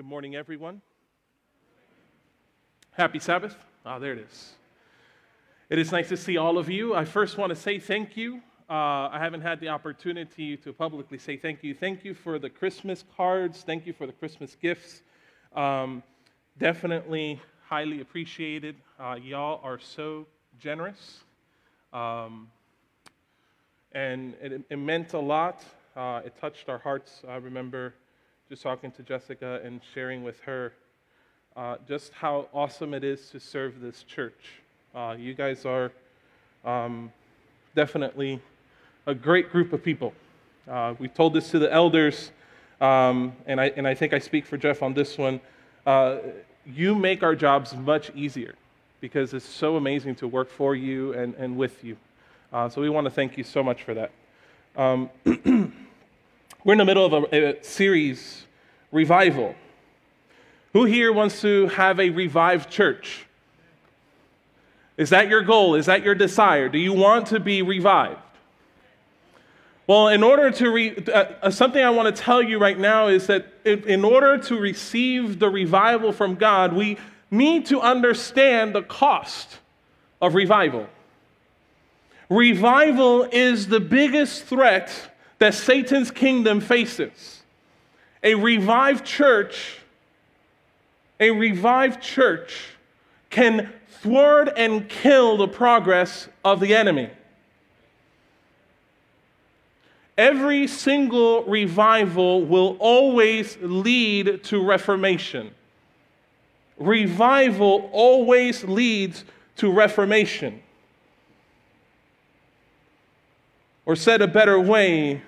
[0.00, 0.80] Good morning, everyone.
[2.92, 3.54] Happy Sabbath.
[3.84, 4.54] Ah, there it is.
[5.68, 6.94] It is nice to see all of you.
[6.94, 8.36] I first want to say thank you.
[8.70, 11.74] Uh, I haven't had the opportunity to publicly say thank you.
[11.74, 13.60] Thank you for the Christmas cards.
[13.60, 15.02] Thank you for the Christmas gifts.
[15.54, 16.02] Um,
[16.56, 17.38] definitely
[17.68, 18.76] highly appreciated.
[18.98, 20.26] Uh, y'all are so
[20.58, 21.18] generous.
[21.92, 22.48] Um,
[23.92, 25.62] and it, it, meant a lot.
[25.94, 27.20] Uh, it touched our hearts.
[27.28, 27.92] I remember
[28.50, 30.72] just talking to Jessica and sharing with her
[31.56, 34.54] uh, just how awesome it is to serve this church.
[34.92, 35.92] Uh, you guys are
[36.64, 37.12] um,
[37.76, 38.42] definitely
[39.06, 40.12] a great group of people.
[40.68, 42.32] Uh, we told this to the elders,
[42.80, 45.40] um, and, I, and I think I speak for Jeff on this one.
[45.86, 46.16] Uh,
[46.66, 48.56] you make our jobs much easier
[49.00, 51.96] because it's so amazing to work for you and, and with you.
[52.52, 54.10] Uh, so we want to thank you so much for that.
[54.76, 55.08] Um,
[56.62, 58.44] We're in the middle of a, a series,
[58.92, 59.54] Revival.
[60.72, 63.26] Who here wants to have a revived church?
[64.96, 65.74] Is that your goal?
[65.74, 66.68] Is that your desire?
[66.68, 68.20] Do you want to be revived?
[69.86, 73.08] Well, in order to, re- uh, uh something I want to tell you right now
[73.08, 76.98] is that in order to receive the revival from God, we
[77.30, 79.58] need to understand the cost
[80.20, 80.86] of revival.
[82.28, 84.92] Revival is the biggest threat
[85.38, 87.39] that Satan's kingdom faces.
[88.22, 89.78] A revived church,
[91.18, 92.66] a revived church
[93.30, 97.10] can thwart and kill the progress of the enemy.
[100.18, 105.52] Every single revival will always lead to reformation.
[106.76, 109.24] Revival always leads
[109.56, 110.62] to reformation.
[113.86, 115.22] Or said a better way,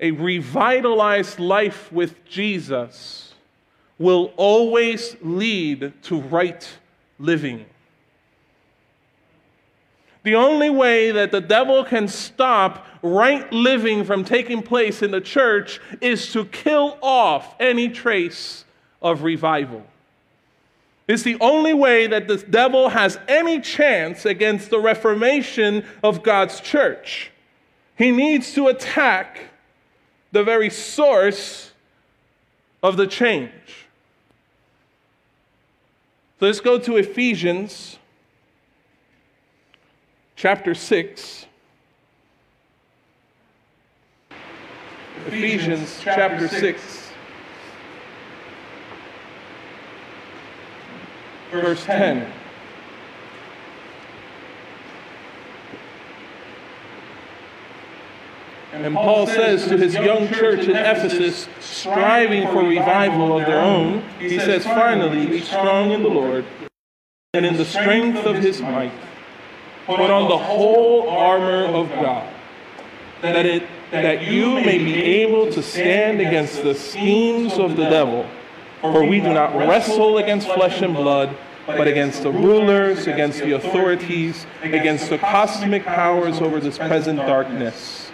[0.00, 3.34] a revitalized life with Jesus
[3.98, 6.68] will always lead to right
[7.18, 7.64] living.
[10.22, 15.20] The only way that the devil can stop right living from taking place in the
[15.20, 18.64] church is to kill off any trace
[19.00, 19.86] of revival.
[21.08, 26.60] It's the only way that the devil has any chance against the reformation of God's
[26.60, 27.30] church.
[27.96, 29.38] He needs to attack
[30.36, 31.72] the very source
[32.82, 33.86] of the change.
[36.38, 37.98] So let's go to Ephesians
[40.34, 41.46] chapter 6.
[45.28, 47.10] Ephesians chapter 6,
[51.50, 52.30] verse 10.
[58.84, 64.04] And Paul says to his young church in Ephesus, striving for revival of their own,
[64.18, 66.44] he says, finally, be strong in the Lord
[67.32, 68.92] and in the strength of his might.
[69.86, 72.30] Put on the whole armor of God,
[73.22, 78.28] that, it, that you may be able to stand against the schemes of the devil.
[78.82, 81.34] For we do not wrestle against flesh and blood,
[81.66, 88.06] but against the rulers, against the authorities, against the cosmic powers over this present darkness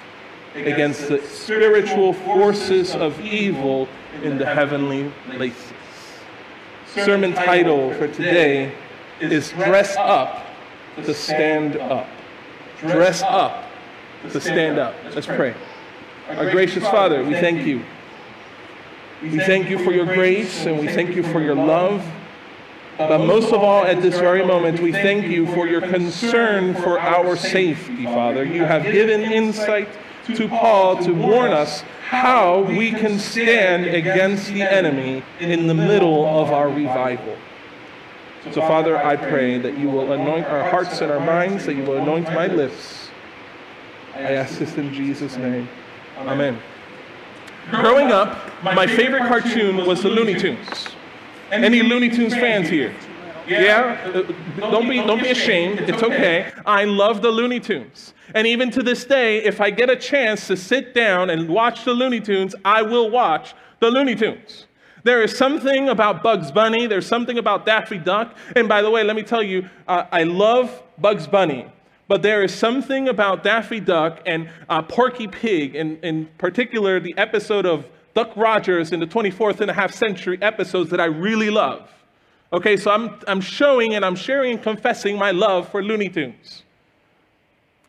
[0.54, 3.88] against the spiritual forces of evil
[4.22, 5.72] in the heavenly places.
[6.94, 8.74] Sermon title for today
[9.20, 10.44] is Dress Up
[10.96, 12.06] to Stand Up.
[12.80, 13.64] Dress up
[14.30, 14.94] to stand up.
[15.14, 15.54] Let's pray.
[16.28, 17.84] Our gracious Father, we thank you.
[19.22, 22.04] We thank you for your grace and we thank you for your love.
[22.98, 27.00] But most of all, at this very moment, we thank you for your concern for
[27.00, 28.44] our safety, Father.
[28.44, 29.88] You have given insight
[30.26, 36.24] to Paul to warn us how we can stand against the enemy in the middle
[36.26, 37.36] of our revival.
[38.52, 41.84] So, Father, I pray that you will anoint our hearts and our minds, that you
[41.84, 43.08] will anoint my lips.
[44.14, 45.68] I ask this in Jesus' name.
[46.18, 46.58] Amen.
[47.70, 50.88] Growing up, my favorite cartoon was the Looney Tunes.
[51.50, 52.94] Any Looney Tunes fans here?
[53.46, 55.80] Yeah, uh, don't be don't be ashamed.
[55.80, 56.52] It's okay.
[56.64, 58.14] I love the Looney Tunes.
[58.34, 61.84] And even to this day, if I get a chance to sit down and watch
[61.84, 64.66] the Looney Tunes, I will watch the Looney Tunes.
[65.04, 68.36] There is something about Bugs Bunny, there's something about Daffy Duck.
[68.54, 71.66] And by the way, let me tell you, uh, I love Bugs Bunny.
[72.08, 77.14] But there is something about Daffy Duck and uh, Porky Pig, in, in particular the
[77.16, 81.50] episode of Duck Dodgers in the 24th and a half century episodes that I really
[81.50, 81.88] love.
[82.52, 86.64] Okay, so I'm, I'm showing and I'm sharing and confessing my love for Looney Tunes.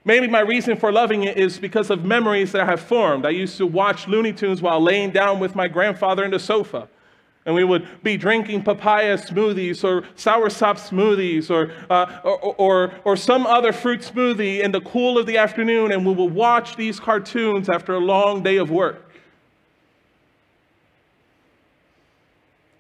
[0.06, 3.26] Maybe my reason for loving it is because of memories that I have formed.
[3.26, 6.88] I used to watch Looney Tunes while laying down with my grandfather in the sofa.
[7.46, 13.18] And we would be drinking papaya smoothies or soursop smoothies or, uh, or, or, or,
[13.18, 17.02] some other fruit smoothie in the cool of the afternoon, and we would watch these
[17.02, 19.13] cartoons after a long day of work.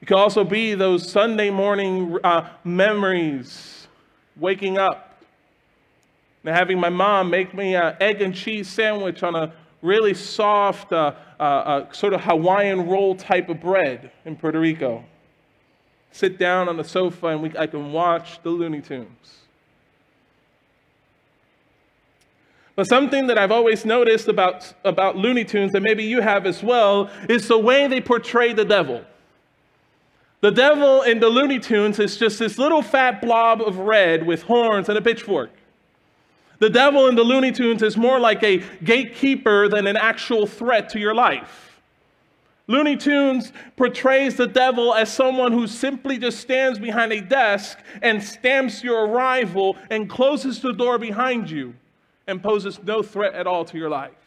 [0.03, 3.87] It could also be those Sunday morning uh, memories,
[4.35, 5.23] waking up
[6.43, 10.91] and having my mom make me an egg and cheese sandwich on a really soft,
[10.91, 15.05] uh, uh, uh, sort of Hawaiian roll type of bread in Puerto Rico.
[16.11, 19.37] Sit down on the sofa and we, I can watch the Looney Tunes.
[22.75, 26.61] But something that I've always noticed about, about Looney Tunes, and maybe you have as
[26.61, 29.05] well, is the way they portray the devil.
[30.43, 34.43] The devil in the Looney Tunes is just this little fat blob of red with
[34.43, 35.49] horns and a pitchfork.
[36.59, 40.89] The devil in the Looney Tunes is more like a gatekeeper than an actual threat
[40.89, 41.79] to your life.
[42.67, 48.21] Looney Tunes portrays the devil as someone who simply just stands behind a desk and
[48.21, 51.73] stamps your arrival and closes the door behind you
[52.27, 54.22] and poses no threat at all to your life.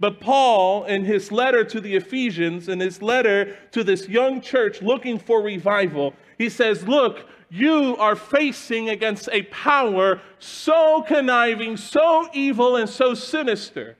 [0.00, 4.82] But Paul, in his letter to the Ephesians, in his letter to this young church
[4.82, 12.28] looking for revival, he says, Look, you are facing against a power so conniving, so
[12.32, 13.96] evil, and so sinister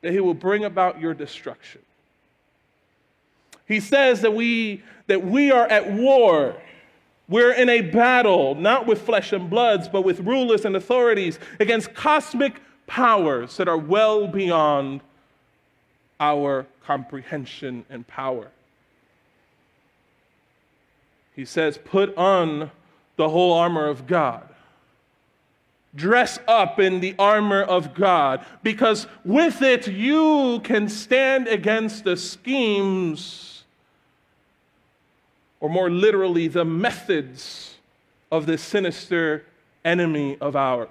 [0.00, 1.82] that he will bring about your destruction.
[3.66, 6.56] He says that we, that we are at war.
[7.28, 11.92] We're in a battle, not with flesh and bloods, but with rulers and authorities against
[11.92, 15.00] cosmic powers that are well beyond
[16.20, 18.48] our comprehension and power.
[21.34, 22.70] He says, Put on
[23.16, 24.48] the whole armor of God.
[25.94, 32.16] Dress up in the armor of God, because with it you can stand against the
[32.16, 33.64] schemes,
[35.60, 37.76] or more literally, the methods
[38.30, 39.44] of this sinister
[39.84, 40.88] enemy of ours.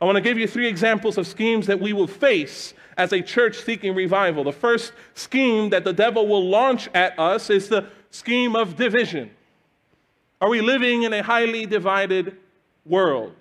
[0.00, 3.22] I want to give you three examples of schemes that we will face as a
[3.22, 4.44] church seeking revival.
[4.44, 9.30] The first scheme that the devil will launch at us is the scheme of division.
[10.40, 12.36] Are we living in a highly divided
[12.84, 13.34] world?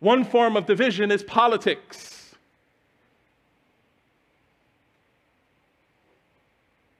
[0.00, 2.34] One form of division is politics.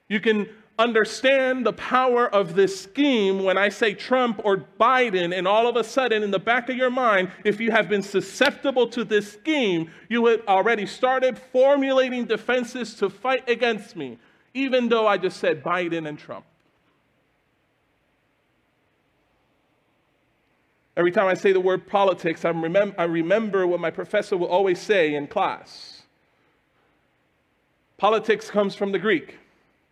[0.07, 0.47] You can
[0.79, 5.75] understand the power of this scheme when I say Trump or Biden, and all of
[5.75, 9.31] a sudden, in the back of your mind, if you have been susceptible to this
[9.31, 14.17] scheme, you had already started formulating defenses to fight against me
[14.53, 16.45] even though I just said Biden and Trump.
[20.95, 24.79] Every time I say the word politics, remem- I remember what my professor will always
[24.79, 26.03] say in class.
[27.97, 29.39] Politics comes from the Greek.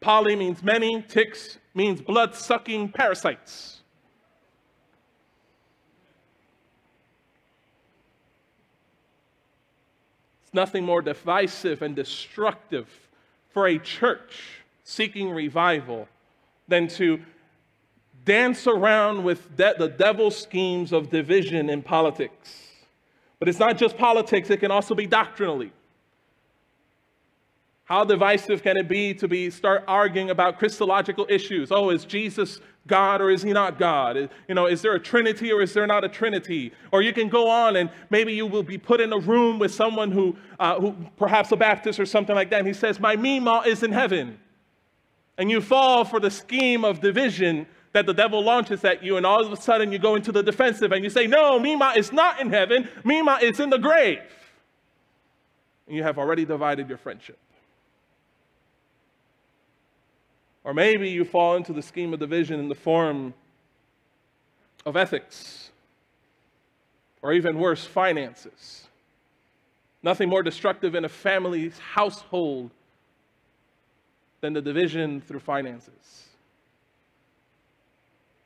[0.01, 3.81] Poly means many, ticks means blood sucking parasites.
[10.43, 12.89] It's nothing more divisive and destructive
[13.51, 16.09] for a church seeking revival
[16.67, 17.21] than to
[18.25, 22.69] dance around with de- the devil's schemes of division in politics.
[23.37, 25.71] But it's not just politics, it can also be doctrinally.
[27.91, 31.73] How divisive can it be to be start arguing about Christological issues?
[31.73, 34.29] Oh, is Jesus God or is he not God?
[34.47, 36.71] You know, is there a Trinity or is there not a Trinity?
[36.93, 39.73] Or you can go on and maybe you will be put in a room with
[39.73, 43.17] someone who, uh, who perhaps a Baptist or something like that, and he says, "My
[43.17, 44.39] Mima is in heaven,"
[45.37, 49.25] and you fall for the scheme of division that the devil launches at you, and
[49.25, 52.13] all of a sudden you go into the defensive and you say, "No, Mima is
[52.13, 52.87] not in heaven.
[53.03, 54.21] Mima is in the grave,"
[55.87, 57.37] and you have already divided your friendship.
[60.63, 63.33] Or maybe you fall into the scheme of division in the form
[64.85, 65.69] of ethics,
[67.21, 68.87] or even worse, finances.
[70.03, 72.71] Nothing more destructive in a family's household
[74.41, 76.25] than the division through finances.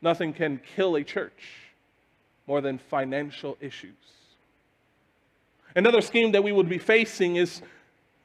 [0.02, 1.72] Nothing can kill a church
[2.48, 3.94] more than financial issues.
[5.76, 7.62] Another scheme that we would be facing is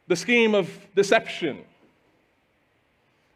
[0.08, 1.64] the scheme of deception.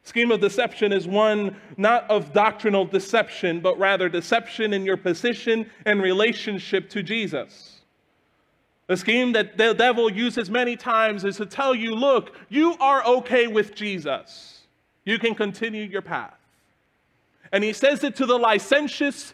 [0.05, 5.69] Scheme of deception is one not of doctrinal deception, but rather deception in your position
[5.87, 7.81] and relationship to Jesus.
[8.87, 13.05] The scheme that the devil uses many times is to tell you, look, you are
[13.07, 14.61] okay with Jesus.
[15.07, 16.39] You can continue your path.
[17.51, 19.33] And he says it to the licentious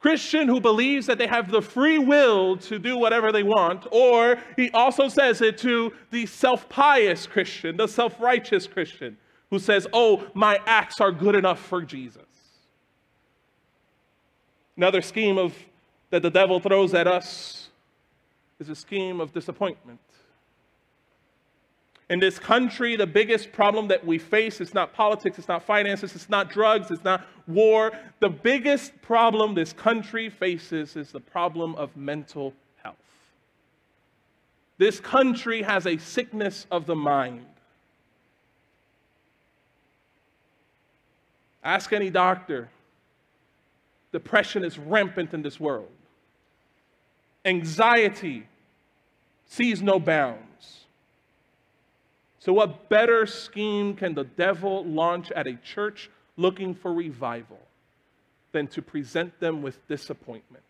[0.00, 4.36] Christian who believes that they have the free will to do whatever they want, or
[4.56, 9.16] he also says it to the self pious Christian, the self righteous Christian,
[9.52, 12.22] who says, Oh, my acts are good enough for Jesus.
[14.78, 15.54] Another scheme of
[16.08, 17.68] that the devil throws at us
[18.58, 20.00] is a scheme of disappointment.
[22.08, 26.14] In this country, the biggest problem that we face is not politics, it's not finances,
[26.14, 27.92] it's not drugs, it's not war.
[28.20, 32.96] The biggest problem this country faces is the problem of mental health.
[34.78, 37.44] This country has a sickness of the mind.
[41.62, 42.68] Ask any doctor.
[44.12, 45.88] Depression is rampant in this world.
[47.44, 48.46] Anxiety
[49.46, 50.84] sees no bounds.
[52.40, 57.60] So, what better scheme can the devil launch at a church looking for revival
[58.50, 60.64] than to present them with disappointment?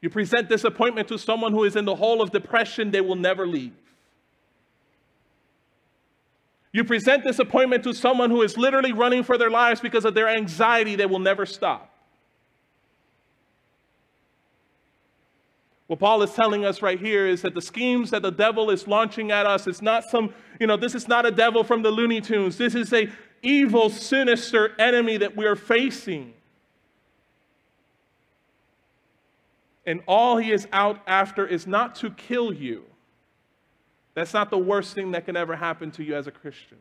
[0.00, 3.46] You present disappointment to someone who is in the hole of depression, they will never
[3.46, 3.72] leave.
[6.74, 10.12] You present this appointment to someone who is literally running for their lives because of
[10.12, 11.88] their anxiety, they will never stop.
[15.86, 18.88] What Paul is telling us right here is that the schemes that the devil is
[18.88, 21.92] launching at us, it's not some, you know, this is not a devil from the
[21.92, 22.58] Looney Tunes.
[22.58, 23.08] This is a
[23.40, 26.34] evil, sinister enemy that we are facing.
[29.86, 32.84] And all he is out after is not to kill you.
[34.14, 36.78] That's not the worst thing that can ever happen to you as a Christian.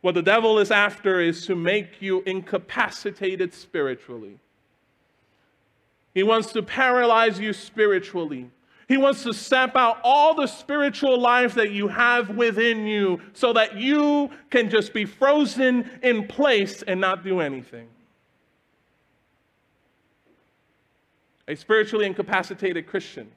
[0.00, 4.38] What the devil is after is to make you incapacitated spiritually.
[6.12, 8.50] He wants to paralyze you spiritually.
[8.88, 13.52] He wants to sap out all the spiritual life that you have within you so
[13.52, 17.88] that you can just be frozen in place and not do anything.
[21.46, 23.30] A spiritually incapacitated Christian.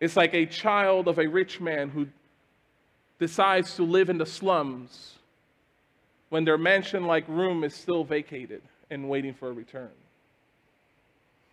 [0.00, 2.06] It's like a child of a rich man who
[3.18, 5.14] decides to live in the slums
[6.28, 9.90] when their mansion like room is still vacated and waiting for a return.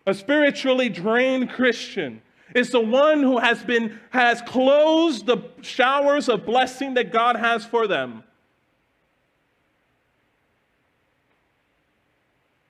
[0.05, 2.21] A spiritually drained Christian
[2.53, 7.65] is the one who has been has closed the showers of blessing that God has
[7.65, 8.23] for them.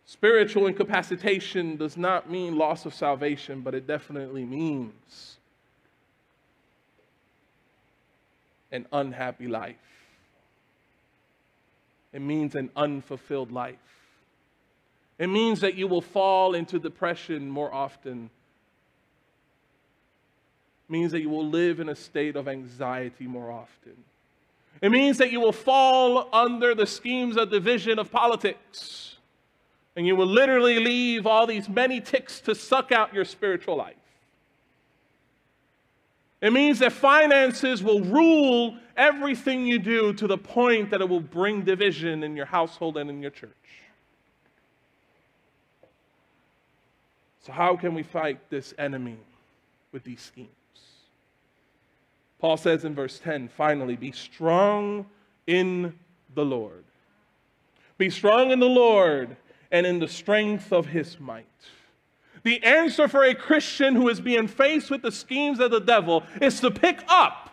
[0.06, 5.35] Spiritual incapacitation does not mean loss of salvation, but it definitely means
[8.76, 9.76] an unhappy life.
[12.14, 13.76] It means an unfulfilled life.
[15.18, 18.30] It means that you will fall into depression more often.
[20.88, 23.96] It means that you will live in a state of anxiety more often.
[24.82, 29.16] It means that you will fall under the schemes of division of politics.
[29.96, 33.96] And you will literally leave all these many ticks to suck out your spiritual life.
[36.46, 41.20] It means that finances will rule everything you do to the point that it will
[41.20, 43.50] bring division in your household and in your church.
[47.42, 49.18] So, how can we fight this enemy
[49.92, 50.50] with these schemes?
[52.38, 55.08] Paul says in verse 10 finally, be strong
[55.48, 55.98] in
[56.36, 56.84] the Lord.
[57.98, 59.36] Be strong in the Lord
[59.72, 61.48] and in the strength of his might.
[62.46, 66.24] The answer for a Christian who is being faced with the schemes of the devil
[66.40, 67.50] is to pick up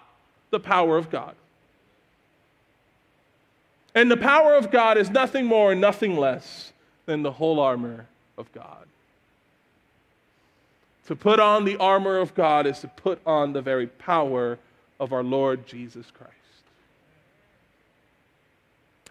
[0.50, 1.34] the power of God.
[3.94, 6.74] And the power of God is nothing more and nothing less
[7.06, 8.06] than the whole armor
[8.36, 8.86] of God.
[11.06, 14.58] To put on the armor of God is to put on the very power
[15.00, 16.32] of our Lord Jesus Christ.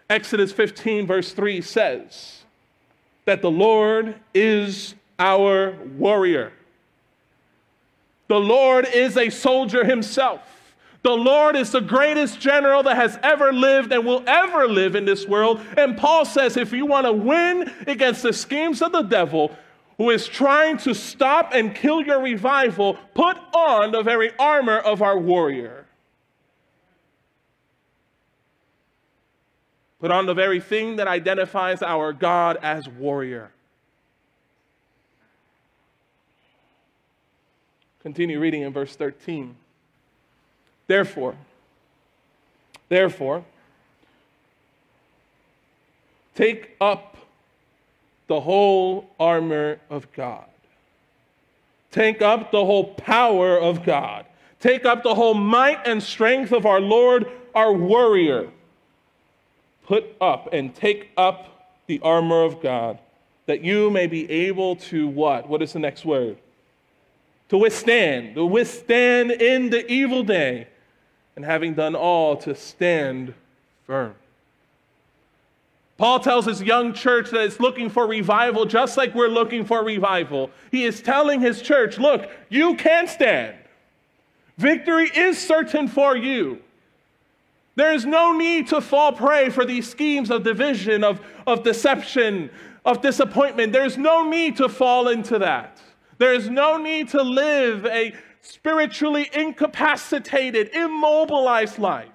[0.08, 2.44] Exodus 15, verse 3 says
[3.24, 6.52] that the Lord is our warrior.
[8.26, 10.40] The Lord is a soldier himself.
[11.02, 15.04] The Lord is the greatest general that has ever lived and will ever live in
[15.04, 15.60] this world.
[15.76, 19.56] And Paul says if you want to win against the schemes of the devil,
[19.96, 25.02] who is trying to stop and kill your revival, put on the very armor of
[25.02, 25.86] our warrior.
[30.00, 33.52] Put on the very thing that identifies our God as warrior.
[38.02, 39.54] Continue reading in verse 13.
[40.88, 41.36] Therefore,
[42.88, 43.44] therefore,
[46.34, 47.16] take up
[48.26, 50.46] the whole armor of God.
[51.92, 54.26] Take up the whole power of God.
[54.58, 58.48] Take up the whole might and strength of our Lord, our warrior.
[59.86, 62.98] Put up and take up the armor of God,
[63.46, 65.48] that you may be able to what?
[65.48, 66.38] What is the next word?
[67.52, 70.68] To withstand, to withstand in the evil day,
[71.36, 73.34] and having done all, to stand
[73.86, 74.14] firm.
[75.98, 79.84] Paul tells his young church that it's looking for revival just like we're looking for
[79.84, 80.50] revival.
[80.70, 83.54] He is telling his church, look, you can stand.
[84.56, 86.58] Victory is certain for you.
[87.74, 92.48] There is no need to fall prey for these schemes of division, of, of deception,
[92.86, 93.74] of disappointment.
[93.74, 95.78] There's no need to fall into that.
[96.22, 102.10] There is no need to live a spiritually incapacitated, immobilized life.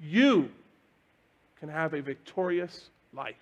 [0.00, 0.50] You
[1.60, 3.36] can have a victorious life.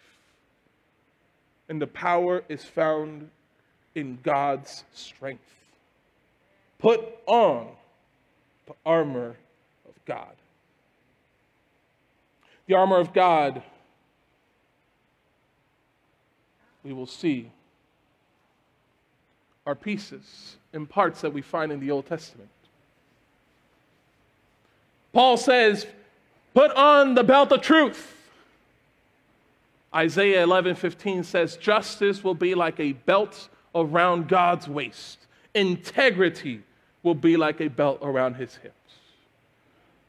[1.71, 3.31] And the power is found
[3.95, 5.41] in God's strength.
[6.79, 7.69] Put on
[8.67, 9.37] the armor
[9.88, 10.37] of God.
[12.67, 13.62] The armor of God,
[16.85, 17.50] we will see,
[19.66, 22.49] are pieces and parts that we find in the Old Testament.
[25.12, 25.87] Paul says,
[26.54, 28.12] Put on the belt of truth.
[29.94, 35.18] Isaiah 11 15 says, Justice will be like a belt around God's waist,
[35.54, 36.62] integrity
[37.02, 38.75] will be like a belt around his hips.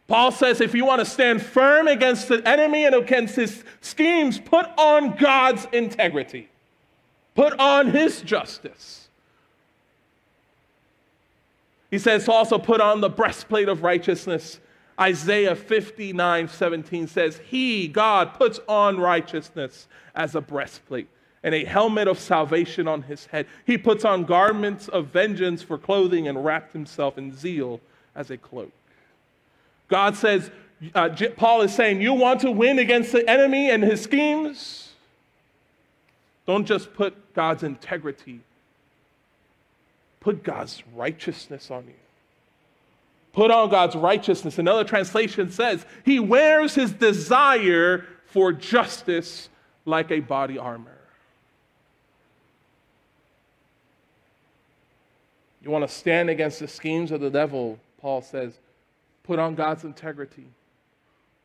[0.07, 4.39] Paul says, if you want to stand firm against the enemy and against his schemes,
[4.39, 6.47] put on God's integrity,
[7.33, 9.04] put on his justice.
[11.95, 14.59] He says, also put on the breastplate of righteousness
[14.99, 21.07] Isaiah 59 17 says, He, God, puts on righteousness as a breastplate
[21.43, 23.47] and a helmet of salvation on his head.
[23.65, 27.81] He puts on garments of vengeance for clothing and wrapped himself in zeal
[28.15, 28.71] as a cloak.
[29.87, 30.49] God says,
[30.95, 34.93] uh, Paul is saying, You want to win against the enemy and his schemes?
[36.47, 38.41] Don't just put God's integrity,
[40.25, 41.93] put God's righteousness on you.
[43.31, 44.57] Put on God's righteousness.
[44.57, 49.49] Another translation says, He wears his desire for justice
[49.85, 50.97] like a body armor.
[55.61, 58.53] You want to stand against the schemes of the devil, Paul says,
[59.23, 60.47] put on God's integrity.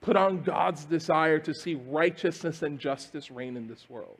[0.00, 4.16] Put on God's desire to see righteousness and justice reign in this world.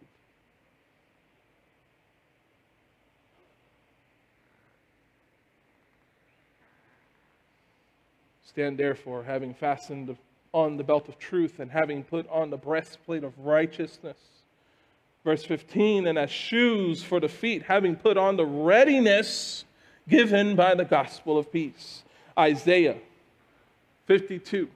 [8.50, 10.16] Stand therefore, having fastened
[10.52, 14.16] on the belt of truth and having put on the breastplate of righteousness.
[15.24, 19.64] Verse 15, and as shoes for the feet, having put on the readiness
[20.08, 22.02] given by the gospel of peace.
[22.36, 22.96] Isaiah
[24.06, 24.68] 52,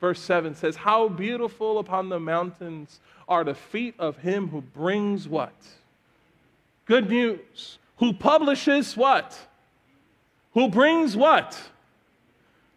[0.00, 5.26] verse 7 says, How beautiful upon the mountains are the feet of him who brings
[5.26, 5.56] what?
[6.84, 7.78] Good news.
[7.96, 9.36] Who publishes what?
[10.52, 11.60] Who brings what?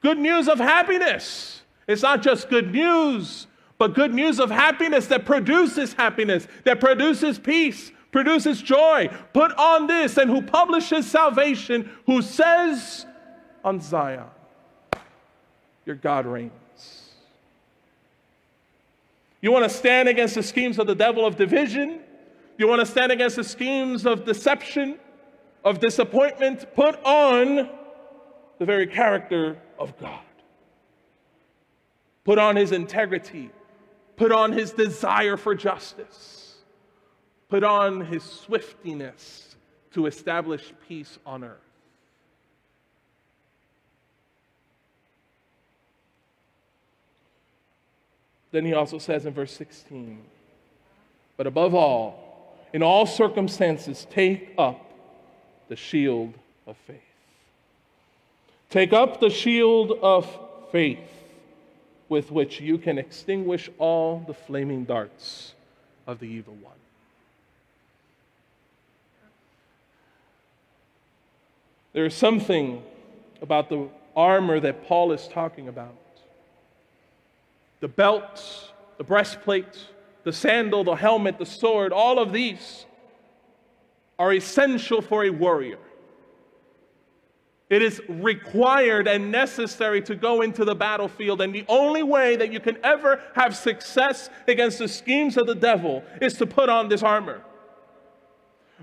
[0.01, 1.61] Good news of happiness.
[1.87, 7.39] It's not just good news, but good news of happiness that produces happiness, that produces
[7.39, 9.09] peace, produces joy.
[9.33, 13.05] Put on this, and who publishes salvation, who says
[13.63, 14.25] on Zion,
[15.85, 16.51] Your God reigns.
[19.41, 22.01] You want to stand against the schemes of the devil of division?
[22.57, 24.99] You want to stand against the schemes of deception,
[25.63, 26.73] of disappointment?
[26.75, 27.69] Put on
[28.59, 30.19] the very character of God.
[32.25, 33.49] Put on his integrity,
[34.15, 36.57] put on his desire for justice,
[37.47, 39.55] put on his swiftiness
[39.93, 41.57] to establish peace on earth.
[48.51, 50.21] Then he also says in verse 16,
[51.37, 54.91] but above all, in all circumstances, take up
[55.67, 56.33] the shield
[56.67, 57.08] of faith.
[58.69, 60.27] Take up the shield of
[60.71, 60.99] faith
[62.07, 65.53] with which you can extinguish all the flaming darts
[66.05, 66.73] of the evil one.
[71.93, 72.83] There is something
[73.41, 75.95] about the armor that Paul is talking about
[77.79, 79.87] the belt, the breastplate,
[80.23, 82.85] the sandal, the helmet, the sword, all of these
[84.19, 85.79] are essential for a warrior.
[87.69, 91.39] It is required and necessary to go into the battlefield.
[91.39, 95.53] And the only way that you can ever have success against the schemes of the
[95.53, 97.43] devil is to put on this armor.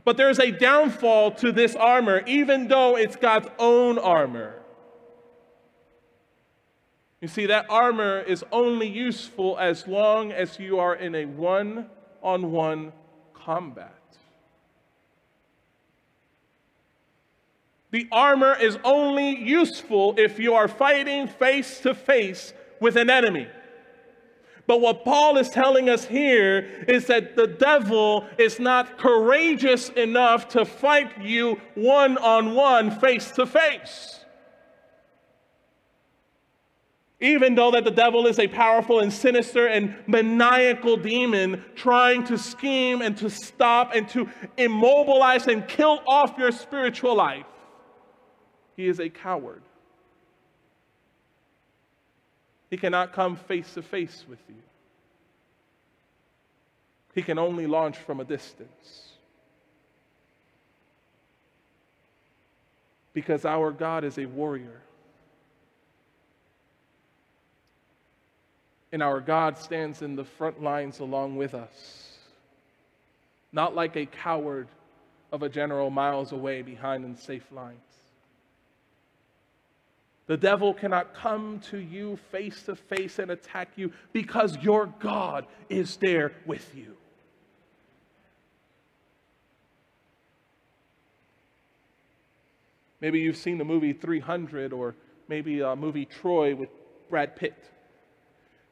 [0.04, 4.62] But there's a downfall to this armor, even though it's God's own armor.
[7.20, 11.90] You see, that armor is only useful as long as you are in a one
[12.22, 12.92] on one
[13.34, 13.95] combat.
[17.90, 23.48] The armor is only useful if you are fighting face to face with an enemy.
[24.66, 30.48] But what Paul is telling us here is that the devil is not courageous enough
[30.48, 34.24] to fight you one on one, face to face.
[37.20, 42.36] Even though that the devil is a powerful and sinister and maniacal demon trying to
[42.36, 47.46] scheme and to stop and to immobilize and kill off your spiritual life,
[48.76, 49.62] he is a coward.
[52.70, 54.54] He cannot come face to face with you.
[57.14, 59.12] He can only launch from a distance.
[63.14, 64.82] Because our God is a warrior.
[68.92, 72.18] And our God stands in the front lines along with us.
[73.52, 74.68] Not like a coward
[75.32, 77.80] of a general miles away behind in safe lines.
[80.26, 85.46] The devil cannot come to you face to face and attack you because your God
[85.68, 86.96] is there with you.
[93.00, 94.96] Maybe you've seen the movie 300 or
[95.28, 96.70] maybe a movie Troy with
[97.08, 97.54] Brad Pitt.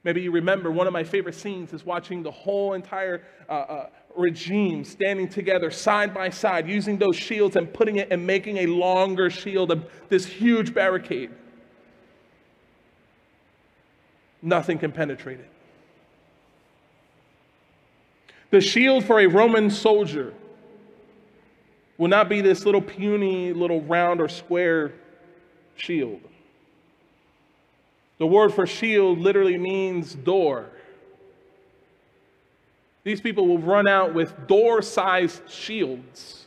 [0.02, 3.86] Maybe you remember one of my favorite scenes is watching the whole entire uh, uh,
[4.16, 8.66] regime standing together side by side, using those shields and putting it and making a
[8.66, 11.30] longer shield of this huge barricade
[14.44, 15.50] nothing can penetrate it.
[18.50, 20.32] The shield for a Roman soldier
[21.98, 24.92] will not be this little puny, little round or square
[25.76, 26.20] shield.
[28.18, 30.70] The word for shield literally means door.
[33.02, 36.46] These people will run out with door sized shields.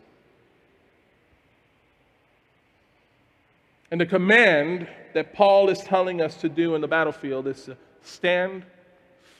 [3.91, 7.77] And the command that Paul is telling us to do in the battlefield is to
[8.07, 8.63] stand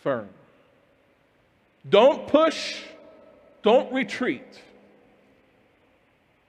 [0.03, 0.30] firm.
[1.89, 2.82] Don't push,
[3.63, 4.62] don't retreat.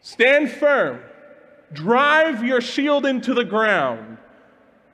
[0.01, 1.01] Stand firm.
[1.73, 4.19] Drive your shield into the ground.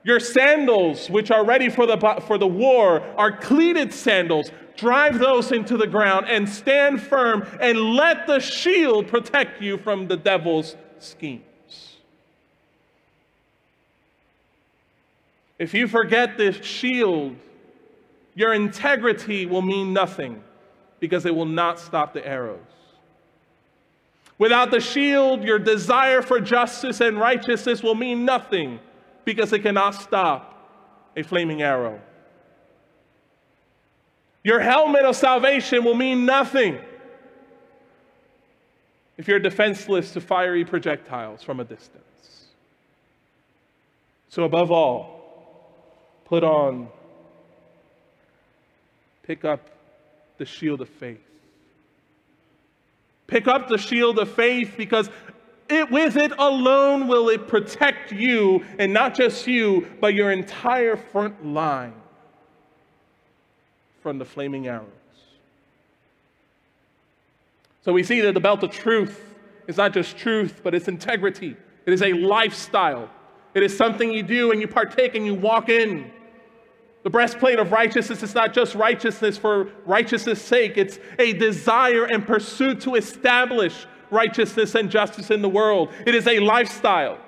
[0.02, 4.50] Your sandals, which are ready for the, for the war, are cleated sandals.
[4.76, 10.08] Drive those into the ground and stand firm and let the shield protect you from
[10.08, 11.44] the devil's schemes.
[15.58, 17.36] If you forget this shield,
[18.34, 20.42] your integrity will mean nothing
[21.00, 22.58] because it will not stop the arrows.
[24.38, 28.80] Without the shield, your desire for justice and righteousness will mean nothing
[29.24, 30.50] because it cannot stop
[31.16, 32.00] a flaming arrow.
[34.42, 36.78] Your helmet of salvation will mean nothing
[39.16, 42.02] if you're defenseless to fiery projectiles from a distance.
[44.28, 45.13] So, above all,
[46.34, 46.88] put on,
[49.22, 49.60] pick up
[50.38, 51.20] the shield of faith.
[53.28, 55.08] Pick up the shield of faith because
[55.68, 60.96] it, with it alone will it protect you, and not just you, but your entire
[60.96, 61.94] front line
[64.02, 64.88] from the flaming arrows.
[67.84, 69.22] So we see that the belt of truth
[69.68, 71.56] is not just truth, but it's integrity.
[71.86, 73.08] It is a lifestyle.
[73.54, 76.10] It is something you do and you partake and you walk in.
[77.04, 82.26] The breastplate of righteousness is not just righteousness for righteousness' sake, it's a desire and
[82.26, 85.90] pursuit to establish righteousness and justice in the world.
[86.06, 87.18] It is a lifestyle.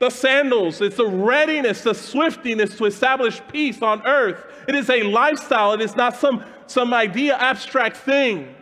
[0.00, 4.44] The sandals, it's a readiness, the swiftiness to establish peace on earth.
[4.66, 8.52] It is a lifestyle, it is not some, some idea, abstract thing.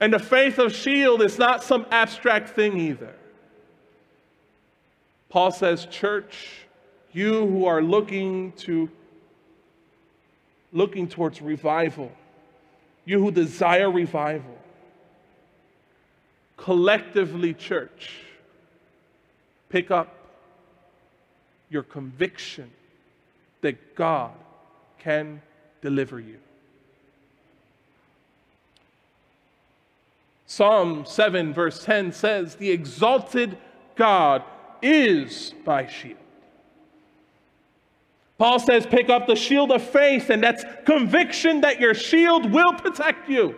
[0.00, 3.14] And the faith of shield is not some abstract thing either.
[5.28, 6.66] Paul says, Church,
[7.12, 8.88] you who are looking to
[10.72, 12.12] looking towards revival,
[13.04, 14.56] you who desire revival,
[16.56, 18.12] collectively, church,
[19.68, 20.14] pick up
[21.70, 22.70] your conviction
[23.62, 24.32] that God
[24.98, 25.42] can
[25.80, 26.38] deliver you.
[30.46, 33.56] Psalm 7, verse 10 says, The exalted
[33.94, 34.42] God
[34.82, 36.19] is my shield.
[38.40, 42.72] Paul says, pick up the shield of faith, and that's conviction that your shield will
[42.72, 43.54] protect you.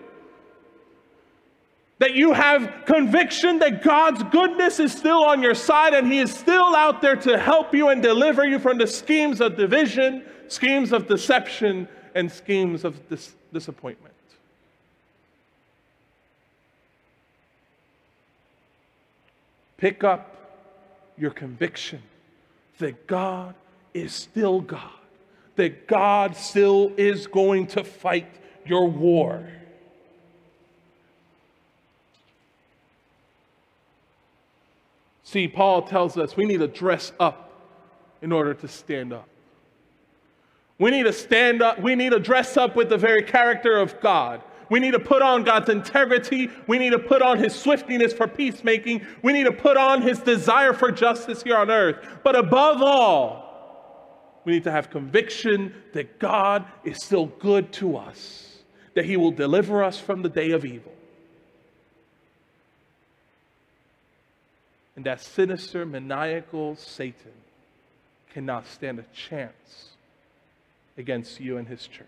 [2.00, 6.34] that you have conviction that God's goodness is still on your side and He is
[6.34, 10.90] still out there to help you and deliver you from the schemes of division, schemes
[10.90, 14.12] of deception, and schemes of dis- disappointment.
[19.76, 20.34] Pick up
[21.16, 22.02] your conviction
[22.78, 23.54] that God
[23.94, 24.90] is still God,
[25.56, 28.28] that God still is going to fight
[28.64, 29.46] your war.
[35.24, 37.52] See, Paul tells us we need to dress up
[38.20, 39.28] in order to stand up.
[40.78, 44.00] We need to stand up, we need to dress up with the very character of
[44.00, 44.42] God.
[44.68, 46.50] We need to put on God's integrity.
[46.66, 49.06] We need to put on his swiftness for peacemaking.
[49.22, 51.96] We need to put on his desire for justice here on earth.
[52.22, 53.41] But above all,
[54.44, 58.58] we need to have conviction that God is still good to us,
[58.94, 60.92] that he will deliver us from the day of evil.
[65.02, 67.32] and that sinister, maniacal Satan
[68.32, 69.90] cannot stand a chance
[70.96, 72.06] against you and his church.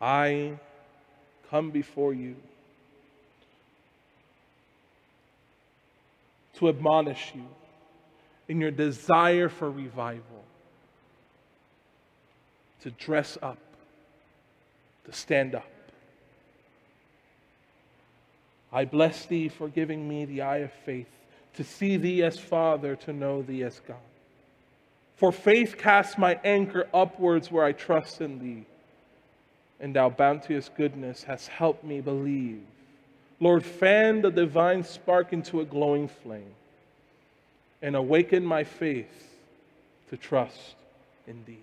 [0.00, 0.54] I
[1.50, 2.36] come before you
[6.58, 7.46] to admonish you
[8.48, 10.44] in your desire for revival
[12.82, 13.58] to dress up,
[15.04, 15.68] to stand up.
[18.72, 21.08] I bless thee for giving me the eye of faith,
[21.54, 23.96] to see thee as Father, to know thee as God.
[25.16, 28.66] For faith casts my anchor upwards where I trust in thee,
[29.80, 32.62] and thou bounteous goodness hast helped me believe.
[33.40, 36.54] Lord, fan the divine spark into a glowing flame,
[37.80, 39.36] and awaken my faith
[40.10, 40.74] to trust
[41.26, 41.58] in thee.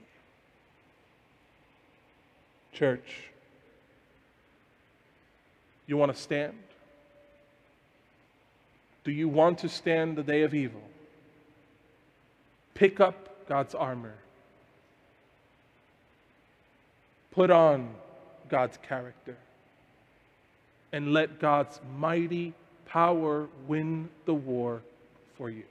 [2.72, 3.24] Church,
[5.88, 6.54] you want to stand?
[9.04, 10.82] Do you want to stand the day of evil?
[12.74, 14.16] Pick up God's armor.
[17.32, 17.94] Put on
[18.50, 19.38] God's character.
[20.96, 22.54] And let God's mighty
[22.86, 24.82] power win the war
[25.38, 25.66] for you.